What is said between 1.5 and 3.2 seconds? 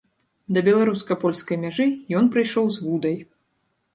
мяжы ён прыйшоў з вудай.